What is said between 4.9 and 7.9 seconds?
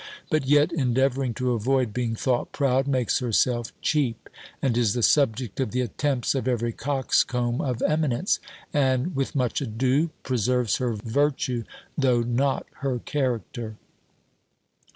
the subject of the attempts of every coxcomb of